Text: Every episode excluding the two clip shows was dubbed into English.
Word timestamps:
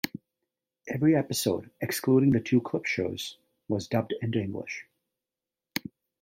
Every 0.87 1.15
episode 1.15 1.69
excluding 1.79 2.31
the 2.31 2.39
two 2.39 2.59
clip 2.59 2.87
shows 2.87 3.37
was 3.67 3.87
dubbed 3.87 4.15
into 4.19 4.39
English. 4.41 4.87